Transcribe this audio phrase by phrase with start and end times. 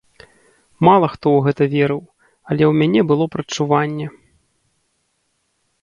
[0.89, 2.01] Мала хто ў гэта верыў,
[2.49, 4.13] але ў мяне было прадчуванне.